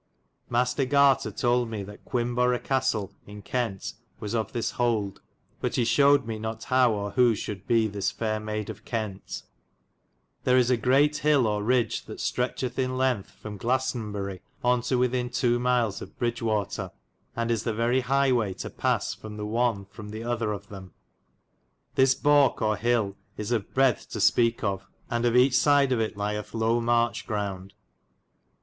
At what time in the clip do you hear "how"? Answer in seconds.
6.63-6.91